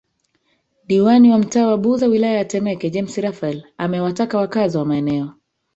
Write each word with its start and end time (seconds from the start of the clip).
Diwani 0.87 1.31
wa 1.31 1.37
mtaa 1.39 1.67
wa 1.67 1.77
Buza 1.77 2.07
wilaya 2.07 2.33
ya 2.33 2.45
Temeke 2.45 2.89
James 2.89 3.15
Rafael 3.17 3.63
amewataka 3.77 4.37
wakazi 4.37 4.77
wa 4.77 4.85
maeneo 4.85 5.33